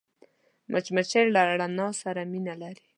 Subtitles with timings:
[0.71, 2.83] مچمچۍ له رڼا سره مینه لري